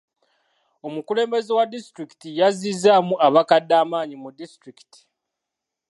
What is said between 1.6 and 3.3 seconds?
disitulikiti yazizzaamu